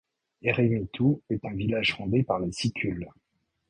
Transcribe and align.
Eremitu 0.41 1.17
est 1.29 1.45
un 1.45 1.53
village 1.53 1.93
fondé 1.95 2.23
par 2.23 2.39
les 2.39 2.51
Sicules. 2.51 3.07